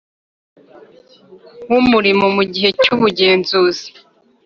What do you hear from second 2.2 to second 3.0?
mu gihe cy